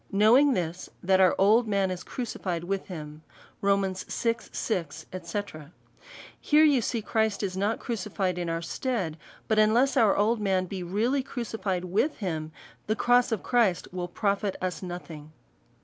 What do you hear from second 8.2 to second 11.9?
in our stead; but unless our old man be really crucified